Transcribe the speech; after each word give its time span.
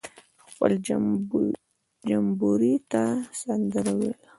خپل 0.47 0.71
جمبوري 2.07 2.73
ته 2.91 3.03
سندره 3.41 3.91
ویله. 3.97 4.15